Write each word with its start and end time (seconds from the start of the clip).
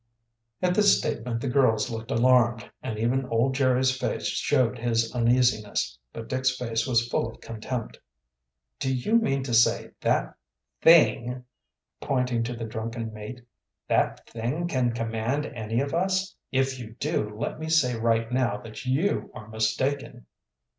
At 0.63 0.73
this 0.73 0.97
statement 0.97 1.41
the 1.41 1.47
girls 1.47 1.91
looked 1.91 2.09
alarmed, 2.09 2.67
and 2.81 2.97
even 2.97 3.27
old 3.27 3.53
Jerry's 3.53 3.95
face 3.95 4.25
showed 4.25 4.79
his 4.79 5.13
uneasiness. 5.13 5.99
But 6.11 6.27
Dick's 6.27 6.49
face 6.57 6.87
was 6.87 7.07
full 7.07 7.29
of 7.29 7.39
contempt. 7.39 7.99
"Do 8.79 8.91
you 8.91 9.17
mean 9.19 9.43
to 9.43 9.53
say 9.53 9.91
that 10.01 10.33
thing" 10.81 11.43
pointing 12.01 12.41
to 12.45 12.55
the 12.55 12.65
drunken 12.65 13.13
mate" 13.13 13.41
that 13.89 14.27
thing 14.27 14.67
can 14.67 14.91
command 14.91 15.45
any 15.45 15.79
of 15.81 15.93
us? 15.93 16.35
If 16.51 16.79
you 16.79 16.95
do, 16.99 17.37
let 17.37 17.59
me 17.59 17.69
say 17.69 17.95
right 17.95 18.31
now 18.31 18.57
that 18.57 18.87
you 18.87 19.29
are 19.35 19.49
mistaken." 19.49 20.25